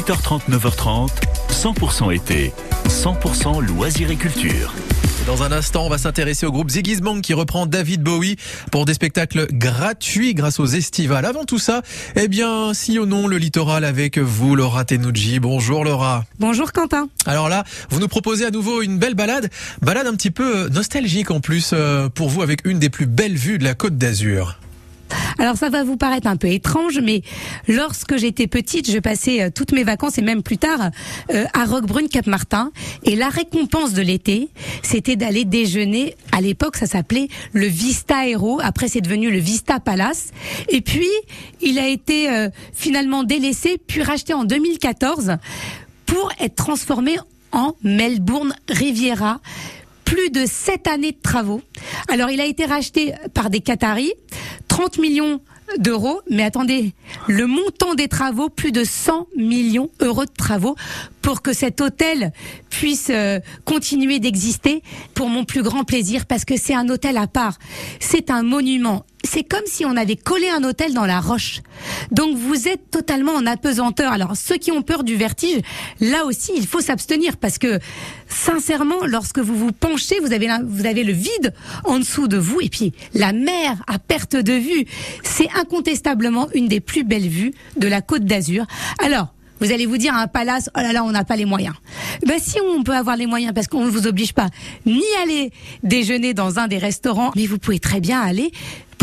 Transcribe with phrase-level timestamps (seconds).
[0.00, 1.10] 8h30, 9h30,
[1.50, 2.52] 100% été,
[2.88, 4.72] 100% loisirs et culture.
[5.26, 8.36] Dans un instant, on va s'intéresser au groupe Ziggy qui reprend David Bowie
[8.72, 11.26] pour des spectacles gratuits grâce aux estivales.
[11.26, 11.82] Avant tout ça,
[12.16, 15.38] eh bien, sillonnons le littoral avec vous, Laura Tenucci.
[15.38, 16.24] Bonjour Laura.
[16.38, 17.10] Bonjour Quentin.
[17.26, 19.50] Alors là, vous nous proposez à nouveau une belle balade,
[19.82, 23.36] balade un petit peu nostalgique en plus euh, pour vous avec une des plus belles
[23.36, 24.58] vues de la Côte d'Azur.
[25.40, 27.22] Alors ça va vous paraître un peu étrange, mais
[27.66, 30.90] lorsque j'étais petite, je passais euh, toutes mes vacances et même plus tard
[31.32, 32.70] euh, à Roquebrune, Cap-Martin.
[33.04, 34.50] Et la récompense de l'été,
[34.82, 36.14] c'était d'aller déjeuner.
[36.30, 38.60] À l'époque, ça s'appelait le Vista Hero.
[38.62, 40.28] Après, c'est devenu le Vista Palace.
[40.68, 41.08] Et puis,
[41.62, 45.38] il a été euh, finalement délaissé, puis racheté en 2014
[46.04, 47.16] pour être transformé
[47.52, 49.40] en Melbourne Riviera
[50.10, 51.62] plus de sept années de travaux.
[52.08, 54.12] Alors, il a été racheté par des Qataris
[54.80, 55.42] 30 millions
[55.76, 56.94] d'euros, mais attendez,
[57.28, 60.74] le montant des travaux, plus de 100 millions d'euros de travaux
[61.20, 62.32] pour que cet hôtel
[62.70, 64.82] puisse euh, continuer d'exister
[65.12, 67.58] pour mon plus grand plaisir parce que c'est un hôtel à part.
[67.98, 69.04] C'est un monument.
[69.22, 71.60] C'est comme si on avait collé un hôtel dans la roche.
[72.10, 74.12] Donc vous êtes totalement en apesanteur.
[74.12, 75.60] Alors ceux qui ont peur du vertige,
[76.00, 77.78] là aussi il faut s'abstenir parce que
[78.28, 81.54] sincèrement, lorsque vous vous penchez, vous avez vous avez le vide
[81.84, 84.86] en dessous de vous et puis la mer à perte de vue.
[85.22, 88.66] C'est incontestablement une des plus belles vues de la Côte d'Azur.
[89.04, 89.28] Alors
[89.60, 91.74] vous allez vous dire un palace, oh là là, on n'a pas les moyens.
[92.26, 94.48] Ben si on peut avoir les moyens, parce qu'on ne vous oblige pas
[94.86, 98.52] ni aller déjeuner dans un des restaurants, mais vous pouvez très bien aller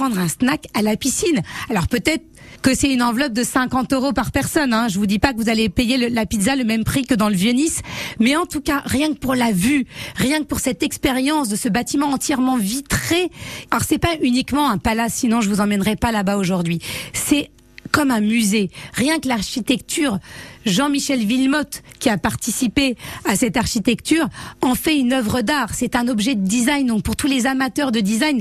[0.00, 1.42] prendre un snack à la piscine.
[1.68, 2.24] Alors peut-être
[2.62, 4.72] que c'est une enveloppe de 50 euros par personne.
[4.72, 4.88] Hein.
[4.88, 7.28] Je vous dis pas que vous allez payer la pizza le même prix que dans
[7.28, 7.82] le Vieux-Nice,
[8.18, 9.84] mais en tout cas, rien que pour la vue,
[10.16, 13.28] rien que pour cette expérience de ce bâtiment entièrement vitré.
[13.70, 16.80] Alors c'est pas uniquement un palace, sinon je vous emmènerai pas là-bas aujourd'hui.
[17.12, 17.50] C'est
[17.92, 18.70] comme un musée.
[18.94, 20.18] Rien que l'architecture,
[20.64, 24.30] Jean-Michel Villemotte, qui a participé à cette architecture,
[24.62, 25.74] en fait une œuvre d'art.
[25.74, 26.86] C'est un objet de design.
[26.86, 28.40] Donc pour tous les amateurs de design,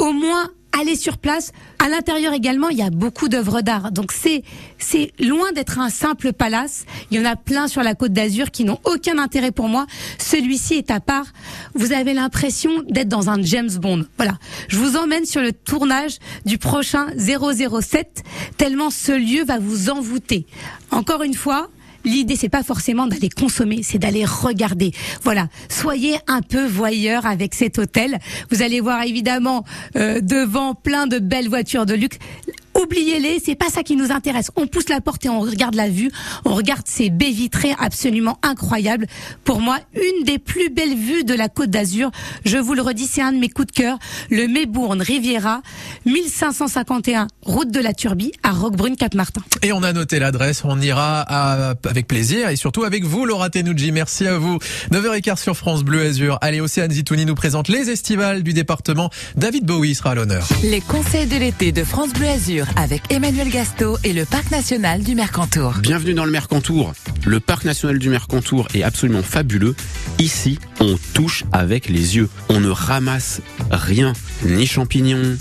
[0.00, 1.52] au moins aller sur place.
[1.78, 3.92] À l'intérieur également, il y a beaucoup d'œuvres d'art.
[3.92, 4.42] Donc c'est
[4.78, 6.84] c'est loin d'être un simple palace.
[7.10, 9.86] Il y en a plein sur la Côte d'Azur qui n'ont aucun intérêt pour moi.
[10.18, 11.26] Celui-ci est à part.
[11.74, 14.04] Vous avez l'impression d'être dans un James Bond.
[14.16, 14.38] Voilà.
[14.68, 18.22] Je vous emmène sur le tournage du prochain 007
[18.56, 20.46] tellement ce lieu va vous envoûter.
[20.90, 21.70] Encore une fois,
[22.08, 24.92] L'idée, c'est pas forcément d'aller consommer, c'est d'aller regarder.
[25.24, 28.18] Voilà, soyez un peu voyeur avec cet hôtel.
[28.50, 29.64] Vous allez voir évidemment
[29.94, 32.16] euh, devant plein de belles voitures de luxe
[32.82, 34.50] oubliez-les, c'est pas ça qui nous intéresse.
[34.56, 36.10] On pousse la porte et on regarde la vue,
[36.44, 39.06] on regarde ces baies vitrées absolument incroyables.
[39.44, 42.10] Pour moi, une des plus belles vues de la Côte d'Azur.
[42.44, 43.98] Je vous le redis, c'est un de mes coups de cœur.
[44.30, 45.62] Le Mébourne Riviera,
[46.06, 49.42] 1551 route de la Turbie à Roquebrune Cap-Martin.
[49.62, 53.92] Et on a noté l'adresse, on ira avec plaisir et surtout avec vous Laura Tenuji.
[53.92, 54.58] Merci à vous.
[54.92, 56.38] 9h15 sur France Bleu Azur.
[56.40, 59.10] Allez, Océane Zitouni nous présente les estivales du département.
[59.36, 60.46] David Bowie sera à l'honneur.
[60.62, 65.02] Les conseils de l'été de France Bleu Azur avec Emmanuel Gasto et le Parc National
[65.02, 65.74] du Mercantour.
[65.80, 66.92] Bienvenue dans le Mercantour.
[67.26, 69.74] Le Parc National du Mercantour est absolument fabuleux.
[70.18, 72.28] Ici, on touche avec les yeux.
[72.48, 73.40] On ne ramasse
[73.70, 74.12] rien,
[74.44, 75.36] ni champignons,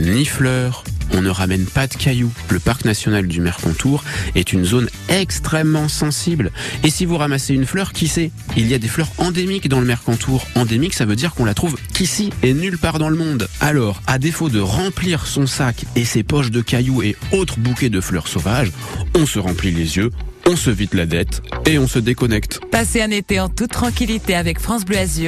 [0.00, 0.84] ni fleurs,
[1.16, 2.32] on ne ramène pas de cailloux.
[2.50, 4.04] Le parc national du Mercantour
[4.34, 6.52] est une zone extrêmement sensible.
[6.84, 8.30] Et si vous ramassez une fleur, qui sait?
[8.56, 10.46] Il y a des fleurs endémiques dans le Mercantour.
[10.54, 13.48] Endémique, ça veut dire qu'on la trouve qu'ici et nulle part dans le monde.
[13.60, 17.90] Alors, à défaut de remplir son sac et ses poches de cailloux et autres bouquets
[17.90, 18.72] de fleurs sauvages,
[19.14, 20.10] on se remplit les yeux,
[20.46, 22.60] on se vide la dette et on se déconnecte.
[22.70, 25.24] Passez un été en toute tranquillité avec France Bleu Azur.